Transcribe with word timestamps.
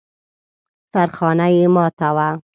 سرخانه 0.93 1.47
يې 1.55 1.65
ماته 1.75 2.09
وه. 2.15 2.27